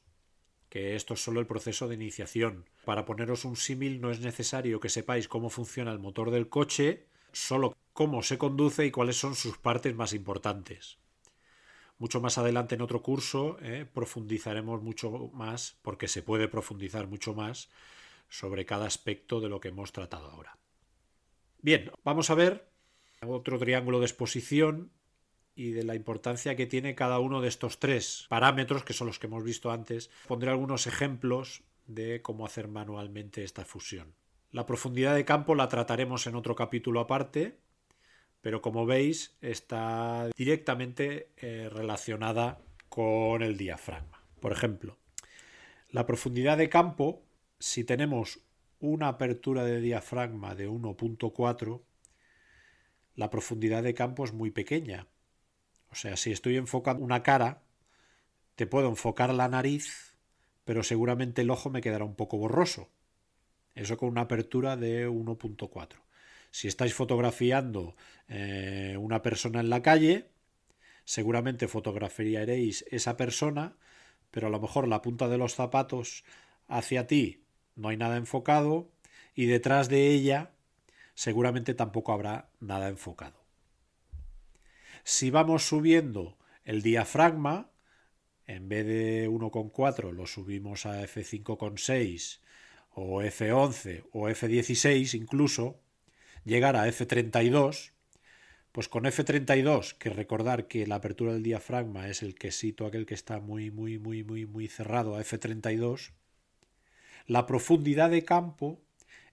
que 0.70 0.96
esto 0.96 1.14
es 1.14 1.24
solo 1.24 1.40
el 1.40 1.48
proceso 1.48 1.88
de 1.88 1.96
iniciación. 1.96 2.66
Para 2.88 3.04
poneros 3.04 3.44
un 3.44 3.58
símil 3.58 4.00
no 4.00 4.12
es 4.12 4.22
necesario 4.22 4.80
que 4.80 4.88
sepáis 4.88 5.28
cómo 5.28 5.50
funciona 5.50 5.92
el 5.92 6.00
motor 6.00 6.32
del 6.32 6.48
coche, 6.48 7.08
solo 7.34 7.76
cómo 7.92 8.24
se 8.24 8.38
conduce 8.38 8.86
y 8.86 8.92
cuáles 8.92 9.18
son 9.18 9.36
sus 9.36 9.58
partes 9.58 9.94
más 9.94 10.14
importantes. 10.14 10.98
Mucho 11.98 12.22
más 12.22 12.38
adelante 12.38 12.76
en 12.76 12.82
otro 12.82 13.02
curso 13.02 13.58
eh, 13.62 13.86
profundizaremos 13.94 14.82
mucho 14.82 15.30
más, 15.34 15.76
porque 15.82 16.08
se 16.08 16.22
puede 16.22 16.48
profundizar 16.48 17.08
mucho 17.08 17.34
más 17.34 17.68
sobre 18.30 18.66
cada 18.66 18.86
aspecto 18.86 19.42
de 19.42 19.50
lo 19.50 19.60
que 19.60 19.68
hemos 19.68 19.92
tratado 19.92 20.30
ahora. 20.32 20.58
Bien, 21.62 21.92
vamos 22.06 22.30
a 22.30 22.36
ver 22.36 22.70
otro 23.20 23.60
triángulo 23.60 24.00
de 24.00 24.06
exposición 24.06 24.94
y 25.56 25.72
de 25.72 25.84
la 25.84 25.96
importancia 25.96 26.56
que 26.56 26.68
tiene 26.68 26.96
cada 26.96 27.20
uno 27.20 27.42
de 27.42 27.50
estos 27.50 27.80
tres 27.80 28.28
parámetros, 28.30 28.86
que 28.86 28.94
son 28.94 29.08
los 29.08 29.20
que 29.20 29.28
hemos 29.28 29.44
visto 29.44 29.72
antes. 29.72 30.10
Pondré 30.26 30.52
algunos 30.52 30.88
ejemplos 30.88 31.64
de 31.88 32.22
cómo 32.22 32.46
hacer 32.46 32.68
manualmente 32.68 33.44
esta 33.44 33.66
fusión. 33.66 34.14
La 34.52 34.66
profundidad 34.66 35.16
de 35.16 35.26
campo 35.26 35.56
la 35.56 35.68
trataremos 35.68 36.28
en 36.28 36.36
otro 36.36 36.56
capítulo 36.56 37.00
aparte, 37.00 37.58
pero 38.42 38.62
como 38.62 38.86
veis 38.86 39.36
está 39.42 40.30
directamente 40.38 41.32
eh, 41.38 41.70
relacionada 41.72 42.62
con 42.90 43.42
el 43.44 43.58
diafragma. 43.58 44.24
Por 44.40 44.52
ejemplo, 44.52 44.98
la 45.90 46.06
profundidad 46.06 46.58
de 46.58 46.70
campo, 46.70 47.24
si 47.60 47.84
tenemos 47.84 48.40
una 48.80 49.08
apertura 49.08 49.64
de 49.64 49.82
diafragma 49.82 50.56
de 50.56 50.70
1.4, 50.70 51.82
la 53.16 53.30
profundidad 53.30 53.84
de 53.84 53.94
campo 53.94 54.24
es 54.24 54.34
muy 54.34 54.52
pequeña. 54.52 55.08
O 55.90 55.96
sea, 55.96 56.16
si 56.16 56.32
estoy 56.32 56.58
enfocando 56.58 57.04
una 57.04 57.24
cara 57.24 57.64
te 58.58 58.66
puedo 58.66 58.90
enfocar 58.90 59.32
la 59.34 59.48
nariz, 59.48 60.07
pero 60.68 60.84
seguramente 60.84 61.44
el 61.44 61.50
ojo 61.50 61.70
me 61.70 61.80
quedará 61.80 62.04
un 62.04 62.16
poco 62.16 62.38
borroso. 62.38 62.90
Eso 63.74 63.96
con 63.96 64.10
una 64.10 64.24
apertura 64.24 64.76
de 64.76 65.08
1.4. 65.08 65.96
Si 66.52 66.68
estáis 66.68 66.94
fotografiando 66.94 67.96
eh, 68.28 68.98
una 69.00 69.22
persona 69.22 69.62
en 69.62 69.70
la 69.70 69.82
calle, 69.82 70.28
seguramente 71.06 71.70
fotografiaréis 71.70 72.84
esa 72.92 73.16
persona, 73.16 73.78
pero 74.30 74.48
a 74.48 74.50
lo 74.50 74.60
mejor 74.60 74.90
la 74.90 75.02
punta 75.02 75.30
de 75.30 75.38
los 75.38 75.56
zapatos 75.56 76.26
hacia 76.68 77.08
ti 77.08 77.46
no 77.78 77.88
hay 77.88 77.96
nada 77.96 78.18
enfocado 78.18 78.90
y 79.36 79.46
detrás 79.46 79.88
de 79.88 80.10
ella 80.10 80.52
seguramente 81.14 81.76
tampoco 81.76 82.12
habrá 82.12 82.50
nada 82.60 82.90
enfocado. 82.90 83.42
Si 85.06 85.32
vamos 85.32 85.66
subiendo 85.66 86.38
el 86.66 86.82
diafragma, 86.82 87.70
en 88.48 88.70
vez 88.70 88.86
de 88.86 89.30
1,4 89.30 90.12
lo 90.14 90.26
subimos 90.26 90.86
a 90.86 91.04
F5,6 91.04 92.40
o 92.92 93.22
F11 93.22 94.06
o 94.14 94.28
F16 94.30 95.14
incluso, 95.14 95.80
llegar 96.46 96.76
a 96.76 96.88
F32, 96.88 97.92
pues 98.72 98.88
con 98.88 99.04
F32, 99.04 99.98
que 99.98 100.10
recordar 100.10 100.68
que 100.68 100.88
la 100.88 100.96
apertura 100.96 101.34
del 101.34 101.44
diafragma 101.44 102.08
es 102.08 102.24
el 102.24 102.36
quesito 102.36 102.86
aquel 102.86 103.06
que 103.06 103.14
está 103.14 103.40
muy, 103.40 103.70
muy, 103.70 104.00
muy, 104.00 104.24
muy, 104.24 104.46
muy 104.46 104.68
cerrado 104.68 105.16
a 105.16 105.22
F32, 105.22 106.12
la 107.28 107.46
profundidad 107.46 108.10
de 108.10 108.24
campo 108.24 108.80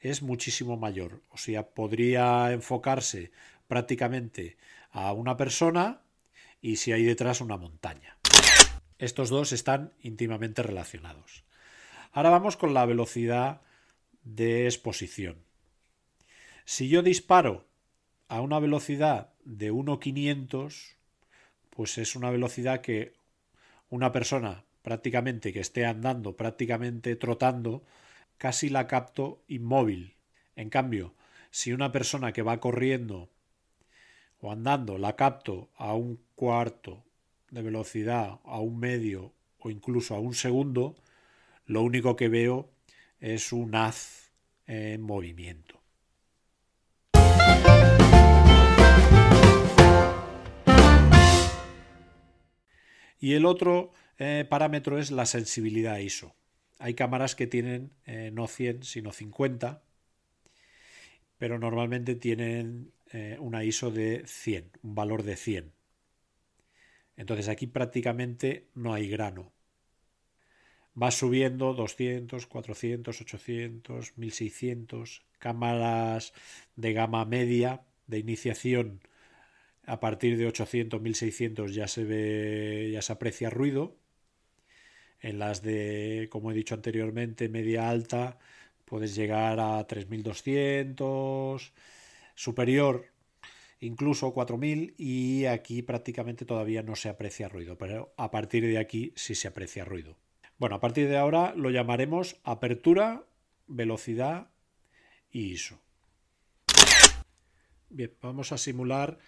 es 0.01 0.23
muchísimo 0.23 0.77
mayor. 0.77 1.23
O 1.31 1.39
sea, 1.39 1.71
podría 1.71 2.53
enfocarse 2.53 3.31
prácticamente 3.69 4.57
a 4.91 5.13
una 5.13 5.37
persona 5.37 6.03
y 6.61 6.77
si 6.77 6.93
hay 6.93 7.05
detrás 7.05 7.41
una 7.41 7.57
montaña. 7.57 8.14
Estos 8.99 9.29
dos 9.29 9.53
están 9.53 9.93
íntimamente 10.01 10.63
relacionados. 10.63 11.45
Ahora 12.13 12.31
vamos 12.31 12.57
con 12.57 12.75
la 12.75 12.87
velocidad 12.87 13.63
de 14.23 14.67
exposición. 14.67 15.37
Si 16.65 16.89
yo 16.89 17.03
disparo 17.03 17.67
a 18.29 18.41
una 18.41 18.61
velocidad 18.61 19.33
de 19.45 19.73
1.500, 19.73 20.95
pues 21.71 21.99
es 21.99 22.15
una 22.15 22.31
velocidad 22.31 22.81
que 22.81 23.15
una 23.91 24.13
persona 24.13 24.65
prácticamente 24.83 25.53
que 25.53 25.61
esté 25.61 25.87
andando, 25.87 26.37
prácticamente 26.37 27.17
trotando, 27.17 27.83
casi 28.39 28.69
la 28.69 28.87
capto 28.87 29.43
inmóvil. 29.49 30.15
En 30.55 30.71
cambio, 30.71 31.15
si 31.51 31.73
una 31.73 31.91
persona 31.91 32.33
que 32.33 32.43
va 32.43 32.61
corriendo 32.61 33.29
o 34.41 34.53
andando 34.53 34.99
la 34.99 35.17
capto 35.17 35.71
a 35.77 35.95
un 35.95 36.21
cuarto 36.35 37.03
de 37.55 37.63
velocidad, 37.63 38.41
a 38.45 38.61
un 38.61 38.79
medio 38.79 39.33
o 39.59 39.71
incluso 39.71 40.15
a 40.15 40.21
un 40.21 40.35
segundo, 40.35 40.97
lo 41.67 41.83
único 41.83 42.17
que 42.17 42.29
veo 42.29 42.69
es 43.21 43.53
un 43.53 43.75
haz 43.75 44.33
en 44.67 45.01
movimiento. 45.01 45.81
Y 53.19 53.33
el 53.33 53.47
otro 53.47 53.93
eh, 54.19 54.45
parámetro 54.47 54.99
es 54.99 55.11
la 55.11 55.25
sensibilidad 55.25 55.97
ISO. 55.97 56.35
Hay 56.79 56.93
cámaras 56.93 57.35
que 57.35 57.47
tienen 57.47 57.93
eh, 58.05 58.31
no 58.33 58.49
100 58.49 58.83
sino 58.83 59.13
50, 59.13 59.83
pero 61.39 61.59
normalmente 61.59 62.17
tienen 62.17 62.93
eh, 63.13 63.39
una 63.41 63.65
ISO 63.65 63.91
de 63.91 64.25
100, 64.27 64.73
un 64.83 64.95
valor 64.95 65.23
de 65.23 65.37
100. 65.37 65.73
Entonces 67.17 67.49
aquí 67.49 67.67
prácticamente 67.67 68.69
no 68.75 68.95
hay 68.95 69.09
grano. 69.09 69.53
Va 71.01 71.11
subiendo 71.11 71.75
200, 71.75 72.47
400, 72.47 73.21
800, 73.21 74.17
1600, 74.17 75.25
cámaras 75.39 76.33
de 76.77 76.93
gama 76.93 77.25
media 77.25 77.83
de 78.07 78.19
iniciación 78.19 79.01
a 79.87 80.01
partir 80.01 80.37
de 80.39 80.47
800, 80.47 81.01
1600 81.01 81.75
ya 81.75 81.89
se 81.89 82.05
ve, 82.05 82.91
ya 82.93 83.03
se 83.03 83.13
aprecia 83.13 83.51
ruido. 83.51 83.97
En 85.21 85.39
las 85.39 85.63
de, 85.63 86.29
como 86.31 86.51
he 86.51 86.55
dicho 86.55 86.75
anteriormente, 86.75 87.49
media 87.49 87.89
alta, 87.89 88.39
puedes 88.85 89.15
llegar 89.15 89.59
a 89.61 89.87
3200, 89.87 91.73
superior 92.35 93.14
incluso 93.81 94.33
4000 94.33 94.95
y 94.97 95.47
aquí 95.47 95.83
prácticamente 95.83 96.45
todavía 96.45 96.83
no 96.83 96.97
se 96.97 97.09
aprecia 97.09 97.49
ruido, 97.49 97.77
pero 97.79 98.15
a 98.17 98.31
partir 98.31 98.67
de 98.67 98.79
aquí 98.79 99.13
sí 99.17 99.35
se 99.35 99.49
aprecia 99.49 99.85
ruido. 99.85 100.17
Bueno, 100.59 100.77
a 100.77 100.81
partir 100.81 101.09
de 101.09 101.17
ahora 101.17 101.53
lo 101.57 101.71
llamaremos 101.71 102.41
apertura, 102.45 103.25
velocidad 103.67 104.49
y 105.31 105.53
ISO. 105.53 105.81
Bien, 107.91 108.13
vamos 108.23 108.53
a 108.53 108.59
simular 108.59 109.19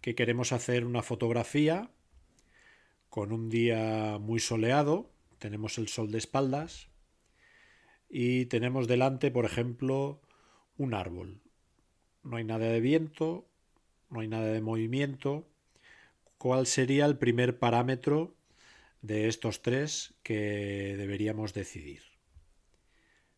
que 0.00 0.14
queremos 0.14 0.52
hacer 0.52 0.84
una 0.84 1.02
fotografía 1.02 1.90
con 3.08 3.32
un 3.32 3.48
día 3.48 4.18
muy 4.20 4.40
soleado, 4.40 5.10
tenemos 5.38 5.78
el 5.78 5.88
sol 5.88 6.10
de 6.10 6.18
espaldas 6.18 6.88
y 8.08 8.46
tenemos 8.46 8.88
delante, 8.88 9.30
por 9.30 9.44
ejemplo, 9.44 10.20
un 10.76 10.94
árbol. 10.94 11.40
No 12.22 12.36
hay 12.36 12.44
nada 12.44 12.66
de 12.66 12.80
viento, 12.80 13.48
no 14.10 14.20
hay 14.20 14.28
nada 14.28 14.46
de 14.46 14.60
movimiento. 14.60 15.48
¿Cuál 16.38 16.66
sería 16.66 17.06
el 17.06 17.18
primer 17.18 17.58
parámetro 17.58 18.36
de 19.02 19.28
estos 19.28 19.62
tres 19.62 20.14
que 20.22 20.94
deberíamos 20.96 21.54
decidir? 21.54 22.02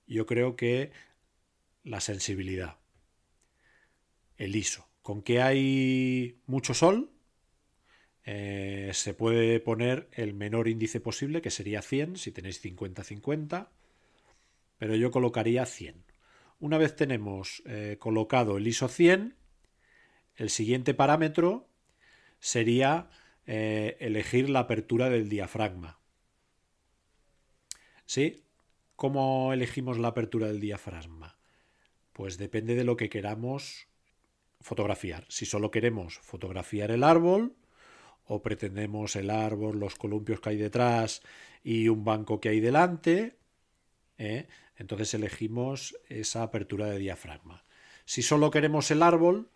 Yo 0.07 0.27
creo 0.27 0.57
que 0.57 0.93
la 1.85 2.01
sensibilidad, 2.01 2.79
el 4.37 4.57
ISO 4.57 4.89
con 5.09 5.23
que 5.23 5.41
hay 5.41 6.39
mucho 6.45 6.75
sol, 6.75 7.11
eh, 8.27 8.91
se 8.93 9.15
puede 9.15 9.59
poner 9.59 10.07
el 10.13 10.35
menor 10.35 10.69
índice 10.69 11.01
posible, 11.01 11.41
que 11.41 11.51
sería 11.51 11.81
100, 11.81 12.19
si 12.19 12.31
tenéis 12.31 12.63
50-50, 12.63 13.71
pero 14.77 14.95
yo 14.97 15.11
colocaría 15.11 15.65
100. 15.65 16.05
Una 16.61 16.77
vez 16.77 16.95
tenemos 16.95 17.63
eh, 17.65 17.97
colocado 17.99 18.59
el 18.59 18.67
ISO 18.67 18.89
100, 18.89 19.35
el 20.39 20.51
siguiente 20.51 20.95
parámetro 20.95 21.69
sería 22.39 23.11
eh, 23.47 23.97
elegir 24.01 24.49
la 24.49 24.61
apertura 24.61 25.11
del 25.11 25.29
diafragma. 25.29 25.99
¿Sí? 28.07 28.45
¿Cómo 28.95 29.53
elegimos 29.53 29.99
la 29.99 30.09
apertura 30.09 30.47
del 30.47 30.61
diafragma? 30.61 31.37
Pues 32.13 32.39
depende 32.39 32.77
de 32.77 32.85
lo 32.85 32.97
que 32.97 33.11
queramos 33.11 33.89
fotografiar. 34.61 35.27
Si 35.29 35.45
solo 35.45 35.71
queremos 35.71 36.19
fotografiar 36.19 36.93
el 36.93 37.03
árbol 37.03 37.57
o 38.25 38.41
pretendemos 38.41 39.17
el 39.17 39.31
árbol, 39.31 39.81
los 39.81 39.97
columpios 39.97 40.41
que 40.41 40.51
hay 40.51 40.57
detrás 40.57 41.23
y 41.65 41.89
un 41.89 42.05
banco 42.05 42.41
que 42.41 42.51
hay 42.51 42.61
delante, 42.61 43.37
¿eh? 44.19 44.47
entonces 44.77 45.15
elegimos 45.15 45.97
esa 46.09 46.45
apertura 46.45 46.87
de 46.87 46.99
diafragma. 46.99 47.65
Si 48.05 48.23
solo 48.23 48.51
queremos 48.51 48.91
el 48.91 49.03
árbol, 49.03 49.51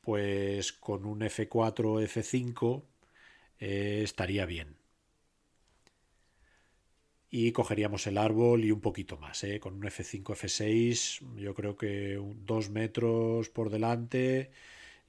pues 0.00 0.72
con 0.72 1.04
un 1.06 1.20
F4 1.20 1.84
o 1.86 2.00
F5 2.00 2.82
eh, 3.60 4.00
estaría 4.04 4.46
bien 4.46 4.78
y 7.30 7.52
cogeríamos 7.52 8.06
el 8.06 8.18
árbol 8.18 8.64
y 8.64 8.70
un 8.70 8.80
poquito 8.80 9.18
más, 9.18 9.44
¿eh? 9.44 9.60
con 9.60 9.74
un 9.74 9.82
F5, 9.82 10.22
F6, 10.34 11.36
yo 11.36 11.54
creo 11.54 11.76
que 11.76 12.20
dos 12.44 12.70
metros 12.70 13.50
por 13.50 13.70
delante 13.70 14.50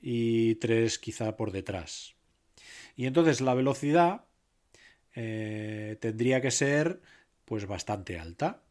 y 0.01 0.55
tres 0.55 0.99
quizá 0.99 1.37
por 1.37 1.51
detrás. 1.51 2.15
Y 2.95 3.05
entonces 3.05 3.41
la 3.41 3.53
velocidad 3.53 4.25
eh, 5.15 5.97
tendría 6.01 6.41
que 6.41 6.51
ser 6.51 7.01
pues 7.45 7.65
bastante 7.67 8.19
alta, 8.19 8.63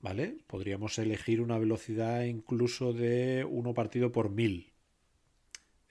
¿vale? 0.00 0.38
Podríamos 0.46 0.98
elegir 0.98 1.40
una 1.40 1.58
velocidad 1.58 2.24
incluso 2.24 2.92
de 2.92 3.44
1 3.44 3.74
partido 3.74 4.12
por 4.12 4.30
1000. 4.30 4.73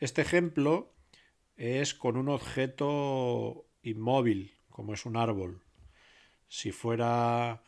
Este 0.04 0.22
ejemplo 0.22 0.92
es 1.56 1.94
con 1.94 2.18
un 2.18 2.28
objeto 2.28 3.70
inmóvil, 3.84 4.58
como 4.70 4.94
es 4.94 5.06
un 5.06 5.16
árbol, 5.16 5.64
si 6.50 6.74
fuera 6.74 7.64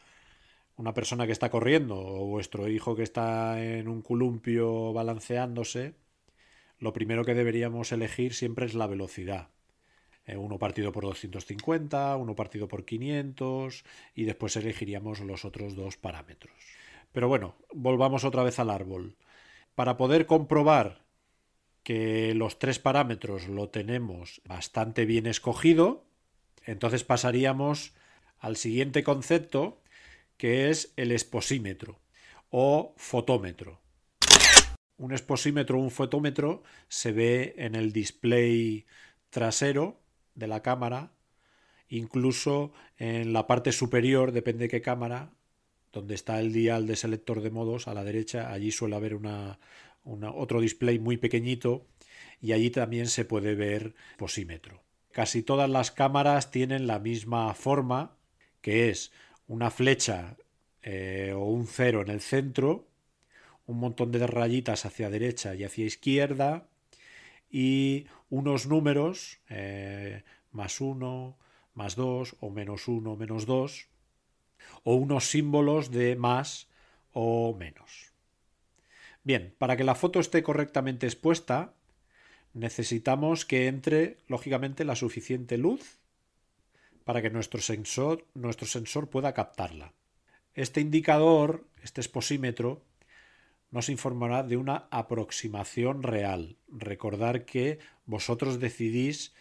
una 0.75 0.93
persona 0.93 1.27
que 1.27 1.31
está 1.31 1.49
corriendo 1.49 1.97
o 1.97 2.25
vuestro 2.25 2.67
hijo 2.67 2.93
que 2.93 3.03
está 3.03 3.63
en 3.63 3.87
un 3.87 4.01
columpio 4.01 4.91
balanceándose, 4.91 5.95
lo 6.77 6.91
primero 6.91 7.23
que 7.23 7.35
deberíamos 7.35 7.93
elegir 7.93 8.33
siempre 8.33 8.65
es 8.65 8.73
la 8.73 8.87
velocidad. 8.87 9.51
Eh, 10.25 10.35
uno 10.35 10.59
partido 10.59 10.91
por 10.91 11.05
250, 11.05 12.17
uno 12.17 12.35
partido 12.35 12.67
por 12.67 12.83
500 12.83 13.85
y 14.13 14.25
después 14.25 14.57
elegiríamos 14.57 15.21
los 15.21 15.45
otros 15.45 15.73
dos 15.73 15.95
parámetros. 15.95 16.53
Pero 17.13 17.29
bueno, 17.29 17.55
volvamos 17.73 18.25
otra 18.25 18.43
vez 18.43 18.59
al 18.59 18.71
árbol. 18.71 19.15
Para 19.73 19.95
poder 19.95 20.25
comprobar 20.25 21.04
que 21.85 22.33
los 22.33 22.57
tres 22.57 22.79
parámetros 22.79 23.47
lo 23.47 23.69
tenemos 23.69 24.41
bastante 24.43 25.05
bien 25.05 25.27
escogido, 25.27 26.03
Entonces 26.65 27.03
pasaríamos 27.03 27.93
al 28.39 28.55
siguiente 28.55 29.03
concepto, 29.03 29.83
que 30.35 30.71
es 30.71 30.93
el 30.95 31.11
exposímetro 31.11 31.99
o 32.49 32.95
fotómetro. 32.97 33.79
Un 34.97 35.11
exposímetro 35.11 35.77
o 35.77 35.83
un 35.83 35.91
fotómetro 35.91 36.63
se 36.89 37.11
ve 37.11 37.53
en 37.57 37.75
el 37.75 37.93
display 37.93 38.87
trasero 39.29 40.01
de 40.33 40.47
la 40.47 40.63
cámara, 40.63 41.11
incluso 41.87 42.73
en 42.97 43.31
la 43.31 43.45
parte 43.45 43.71
superior, 43.71 44.31
depende 44.31 44.63
de 44.63 44.69
qué 44.69 44.81
cámara, 44.81 45.29
donde 45.93 46.15
está 46.15 46.39
el 46.39 46.51
dial 46.51 46.87
de 46.87 46.95
selector 46.95 47.41
de 47.41 47.51
modos 47.51 47.87
a 47.87 47.93
la 47.93 48.03
derecha, 48.03 48.51
allí 48.51 48.71
suele 48.71 48.95
haber 48.95 49.13
una, 49.13 49.59
otro 50.05 50.61
display 50.61 50.99
muy 50.99 51.17
pequeñito 51.17 51.85
y 52.41 52.53
allí 52.53 52.69
también 52.69 53.07
se 53.07 53.25
puede 53.25 53.55
ver 53.55 53.95
posímetro. 54.17 54.83
Casi 55.11 55.43
todas 55.43 55.69
las 55.69 55.91
cámaras 55.91 56.51
tienen 56.51 56.87
la 56.87 56.99
misma 56.99 57.53
forma, 57.53 58.17
que 58.61 58.89
es 58.89 59.11
una 59.47 59.71
flecha 59.71 60.37
eh, 60.81 61.33
o 61.35 61.45
un 61.45 61.67
cero 61.67 62.01
en 62.01 62.09
el 62.09 62.21
centro, 62.21 62.87
un 63.65 63.79
montón 63.79 64.11
de 64.11 64.27
rayitas 64.27 64.85
hacia 64.85 65.09
derecha 65.09 65.55
y 65.55 65.63
hacia 65.63 65.85
izquierda 65.85 66.67
y 67.49 68.07
unos 68.29 68.67
números 68.67 69.39
eh, 69.49 70.23
más 70.51 70.81
uno, 70.81 71.37
más 71.73 71.95
dos 71.95 72.35
o 72.39 72.49
menos 72.49 72.87
uno, 72.87 73.15
menos 73.15 73.45
dos 73.45 73.87
o 74.83 74.95
unos 74.95 75.29
símbolos 75.29 75.91
de 75.91 76.15
más 76.15 76.67
o 77.13 77.55
menos. 77.57 78.04
Bien, 79.25 79.55
para 79.57 79.75
que 79.75 79.83
la 79.83 79.95
foto 79.95 80.19
esté 80.19 80.43
correctamente 80.43 81.07
expuesta, 81.07 81.73
necesitamos 82.53 83.43
que 83.43 83.65
entre, 83.67 84.19
lógicamente, 84.27 84.85
la 84.85 84.95
suficiente 84.95 85.57
luz 85.57 85.99
para 87.05 87.23
que 87.23 87.31
nuestro 87.31 87.59
sensor, 87.59 88.27
nuestro 88.35 88.67
sensor 88.67 89.09
pueda 89.09 89.33
captarla. 89.33 89.93
Este 90.53 90.79
indicador, 90.79 91.65
este 91.81 92.01
exposímetro, 92.01 92.83
nos 93.71 93.89
informará 93.89 94.43
de 94.43 94.57
una 94.57 94.87
aproximación 94.91 96.03
real. 96.03 96.57
Recordar 96.67 97.45
que 97.45 97.79
vosotros 98.05 98.59
decidís 98.59 99.33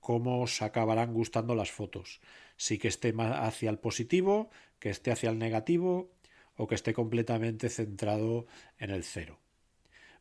cómo 0.00 0.40
os 0.40 0.62
acabarán 0.62 1.12
gustando 1.12 1.54
las 1.54 1.70
fotos. 1.70 2.22
Si 2.56 2.78
que 2.78 2.88
esté 2.88 3.12
más 3.12 3.36
hacia 3.38 3.68
el 3.68 3.78
positivo, 3.78 4.48
que 4.78 4.88
esté 4.88 5.10
hacia 5.10 5.28
el 5.28 5.38
negativo 5.38 6.10
o 6.56 6.66
que 6.66 6.74
esté 6.74 6.92
completamente 6.94 7.68
centrado 7.68 8.46
en 8.78 8.90
el 8.90 9.04
cero. 9.04 9.38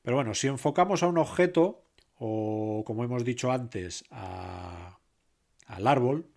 Pero 0.02 0.17
bueno, 0.17 0.36
si 0.36 0.48
enfocamos 0.48 1.02
a 1.02 1.08
un 1.08 1.17
objeto 1.17 1.84
o, 2.17 2.84
como 2.86 3.04
hemos 3.04 3.26
dicho 3.26 3.52
antes, 3.52 4.04
al 4.12 5.88
árbol, 5.88 6.28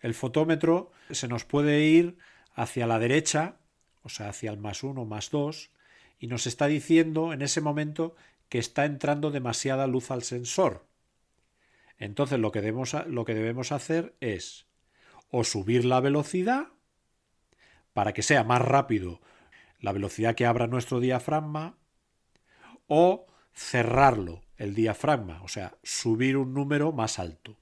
el 0.00 0.14
fotómetro 0.14 0.92
se 1.10 1.28
nos 1.28 1.44
puede 1.44 1.80
ir 1.80 2.16
hacia 2.54 2.86
la 2.86 2.98
derecha, 2.98 3.56
o 4.02 4.08
sea, 4.08 4.28
hacia 4.28 4.50
el 4.50 4.58
más 4.58 4.82
uno, 4.82 5.04
más 5.04 5.30
dos, 5.30 5.70
y 6.18 6.26
nos 6.26 6.46
está 6.46 6.66
diciendo 6.66 7.32
en 7.32 7.42
ese 7.42 7.60
momento 7.60 8.14
que 8.48 8.58
está 8.58 8.84
entrando 8.84 9.30
demasiada 9.30 9.86
luz 9.86 10.10
al 10.10 10.22
sensor. 10.22 10.86
Entonces 11.98 12.38
lo 12.38 12.50
que 12.50 12.60
debemos, 12.60 12.94
lo 13.06 13.24
que 13.24 13.34
debemos 13.34 13.72
hacer 13.72 14.14
es 14.20 14.66
o 15.30 15.44
subir 15.44 15.84
la 15.84 16.00
velocidad 16.00 16.68
para 17.92 18.12
que 18.12 18.22
sea 18.22 18.44
más 18.44 18.62
rápido 18.62 19.20
la 19.80 19.92
velocidad 19.92 20.34
que 20.34 20.46
abra 20.46 20.66
nuestro 20.66 21.00
diafragma 21.00 21.76
o 22.86 23.26
cerrarlo 23.54 24.42
el 24.56 24.74
diafragma, 24.74 25.42
o 25.42 25.48
sea, 25.48 25.76
subir 25.82 26.36
un 26.36 26.52
número 26.52 26.92
más 26.92 27.18
alto. 27.18 27.56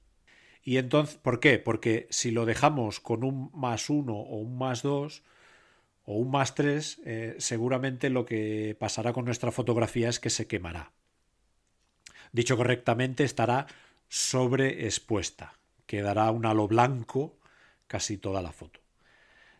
Y 0.63 0.77
entonces, 0.77 1.15
¿por 1.15 1.39
qué? 1.39 1.57
Porque 1.57 2.07
si 2.09 2.31
lo 2.31 2.45
dejamos 2.45 2.99
con 2.99 3.23
un 3.23 3.49
más 3.53 3.89
uno 3.89 4.15
o 4.15 4.37
un 4.37 4.57
más 4.57 4.81
dos 4.81 5.23
o 6.03 6.15
un 6.15 6.29
más 6.29 6.55
tres, 6.55 7.01
eh, 7.05 7.35
seguramente 7.39 8.09
lo 8.09 8.25
que 8.25 8.75
pasará 8.77 9.13
con 9.13 9.25
nuestra 9.25 9.51
fotografía 9.51 10.09
es 10.09 10.19
que 10.19 10.29
se 10.29 10.47
quemará. 10.47 10.91
Dicho 12.33 12.57
correctamente, 12.57 13.23
estará 13.23 13.67
sobreexpuesta. 14.09 15.57
Quedará 15.85 16.29
un 16.31 16.45
halo 16.45 16.67
blanco 16.67 17.39
casi 17.87 18.17
toda 18.17 18.41
la 18.41 18.51
foto. 18.51 18.78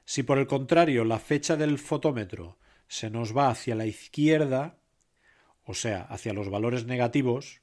Si 0.10 0.24
por 0.24 0.39
el 0.39 0.48
contrario 0.48 1.06
la 1.06 1.19
fecha 1.19 1.56
del 1.56 1.78
fotómetro 1.78 2.58
se 2.88 3.12
nos 3.12 3.38
va 3.38 3.50
hacia 3.50 3.76
la 3.76 3.86
izquierda, 3.86 4.80
o 5.65 5.76
sea, 5.76 6.02
hacia 6.02 6.34
los 6.34 6.50
valores 6.50 6.86
negativos, 6.86 7.62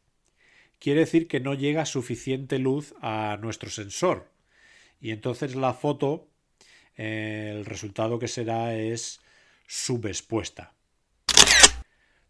quiere 0.79 1.01
decir 1.01 1.27
que 1.27 1.41
no 1.41 1.55
llega 1.55 1.85
suficiente 1.87 2.61
luz 2.61 2.95
a 3.03 3.37
nuestro 3.43 3.69
sensor. 3.69 4.31
Y 5.01 5.11
entonces 5.11 5.57
la 5.57 5.75
foto, 5.75 6.29
eh, 6.97 7.53
el 7.53 7.65
resultado 7.65 8.21
que 8.21 8.29
será 8.29 8.77
es 8.77 9.21
subexpuesta. 9.67 10.73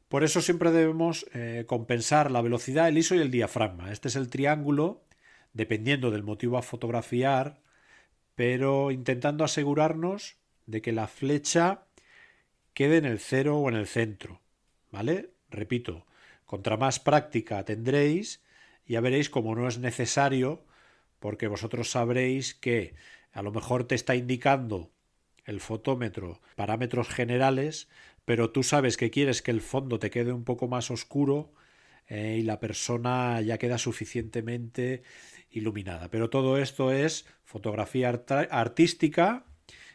Por 0.09 0.25
eso 0.25 0.41
siempre 0.41 0.71
debemos 0.71 1.27
eh, 1.35 1.65
compensar 1.67 2.31
la 2.31 2.41
velocidad, 2.41 2.89
el 2.89 2.97
ISO 2.97 3.17
y 3.17 3.19
el 3.19 3.31
diafragma. 3.31 3.93
Este 3.93 4.09
es 4.09 4.17
el 4.17 4.31
triángulo, 4.31 5.05
dependiendo 5.53 6.11
del 6.11 6.23
motivo 6.23 6.57
a 6.57 6.63
fotografiar, 6.63 7.61
pero 8.37 8.93
intentando 8.93 9.43
asegurarnos 9.43 10.37
de 10.67 10.83
que 10.83 10.93
la 10.93 11.09
flecha 11.09 11.87
quede 12.75 12.99
en 12.99 13.07
el 13.07 13.19
cero 13.19 13.59
o 13.59 13.69
en 13.69 13.75
el 13.75 13.89
centro. 13.89 14.41
¿Vale? 14.93 15.31
Repito, 15.51 16.07
contra 16.45 16.77
más 16.77 17.01
práctica 17.01 17.65
tendréis, 17.65 18.43
ya 18.87 19.01
veréis 19.01 19.31
como 19.31 19.55
no 19.57 19.67
es 19.67 19.79
necesario, 19.79 20.65
porque 21.19 21.49
vosotros 21.49 21.91
sabréis 21.91 22.55
que 22.55 22.95
a 23.33 23.43
lo 23.43 23.51
mejor 23.51 23.85
te 23.85 23.95
está 23.95 24.15
indicando 24.15 24.93
el 25.45 25.61
fotómetro 25.61 26.41
parámetros 26.57 27.09
generales, 27.09 27.89
pero 28.25 28.51
tú 28.51 28.63
sabes 28.63 28.97
que 28.97 29.11
quieres 29.11 29.41
que 29.41 29.51
el 29.51 29.61
fondo 29.61 29.99
te 29.99 30.11
quede 30.11 30.33
un 30.33 30.45
poco 30.45 30.69
más 30.69 30.91
oscuro 30.91 31.53
eh, 32.09 32.39
y 32.41 32.43
la 32.43 32.61
persona 32.61 33.41
ya 33.41 33.59
queda 33.59 33.79
suficientemente 33.79 35.03
iluminada. 35.51 36.11
Pero 36.11 36.31
todo 36.31 36.59
esto 36.59 36.93
es 36.93 37.27
fotografía 37.45 38.09
artística 38.51 39.45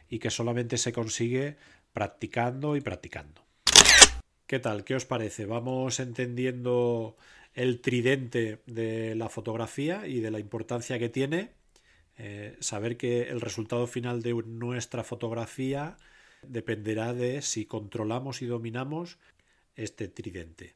y 0.10 0.20
que 0.20 0.30
solamente 0.30 0.78
se 0.78 0.92
consigue 0.92 1.58
practicando 1.94 2.76
y 2.76 2.82
practicando. 2.82 3.46
¿Qué 4.46 4.60
tal? 4.60 4.84
¿Qué 4.84 4.96
os 4.96 5.06
parece? 5.06 5.46
Vamos 5.46 6.00
entendiendo 6.00 7.16
el 7.54 7.80
tridente 7.82 8.62
de 8.66 9.16
la 9.16 9.30
fotografía 9.30 10.08
y 10.08 10.20
de 10.20 10.32
la 10.32 10.40
importancia 10.40 11.00
que 11.00 11.10
tiene. 11.10 11.52
Eh, 12.18 12.58
saber 12.60 12.98
que 12.98 13.30
el 13.30 13.40
resultado 13.40 13.88
final 13.88 14.22
de 14.22 14.34
nuestra 14.34 15.04
fotografía 15.04 15.98
dependerá 16.46 17.14
de 17.14 17.42
si 17.42 17.66
controlamos 17.66 18.42
y 18.42 18.46
dominamos 18.46 19.18
este 19.76 20.08
tridente. 20.08 20.76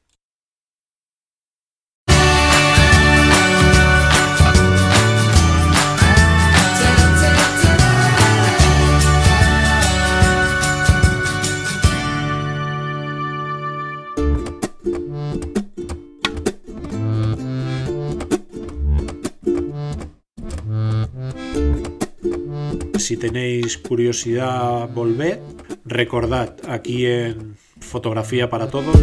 Si 23.05 23.17
tenéis 23.17 23.77
curiosidad, 23.77 24.89
volved. 24.89 25.37
Recordad 25.85 26.55
aquí 26.67 27.05
en 27.05 27.55
Fotografía 27.79 28.49
para 28.49 28.67
Todos. 28.67 28.97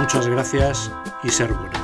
Muchas 0.00 0.26
gracias 0.26 0.90
y 1.22 1.28
ser 1.28 1.52
buenos. 1.52 1.77